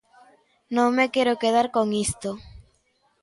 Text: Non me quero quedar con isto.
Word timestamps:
Non 0.75 0.89
me 0.97 1.05
quero 1.15 1.39
quedar 1.43 1.67
con 1.75 1.87
isto. 2.07 2.29